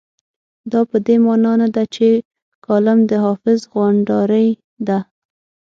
[0.71, 2.07] دا په دې مانا نه ده چې
[2.65, 4.49] کالم د حافظ غونډارۍ
[4.87, 4.99] ده.